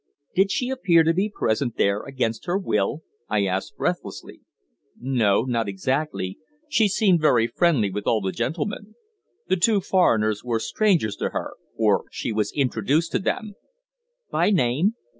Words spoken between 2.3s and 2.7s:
her